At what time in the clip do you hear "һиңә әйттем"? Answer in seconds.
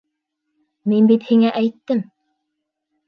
1.33-2.03